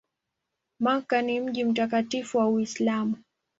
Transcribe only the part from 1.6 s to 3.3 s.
mtakatifu wa Uislamu.